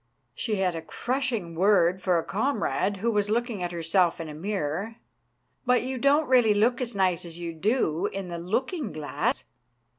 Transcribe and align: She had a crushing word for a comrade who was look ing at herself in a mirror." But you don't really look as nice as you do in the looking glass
She 0.33 0.55
had 0.55 0.75
a 0.75 0.81
crushing 0.81 1.53
word 1.53 2.01
for 2.01 2.17
a 2.17 2.23
comrade 2.23 2.97
who 2.97 3.11
was 3.11 3.29
look 3.29 3.51
ing 3.51 3.61
at 3.61 3.71
herself 3.71 4.19
in 4.19 4.29
a 4.29 4.33
mirror." 4.33 4.95
But 5.67 5.83
you 5.83 5.99
don't 5.99 6.27
really 6.27 6.55
look 6.55 6.81
as 6.81 6.95
nice 6.95 7.23
as 7.23 7.37
you 7.37 7.53
do 7.53 8.07
in 8.07 8.27
the 8.27 8.39
looking 8.39 8.91
glass 8.93 9.43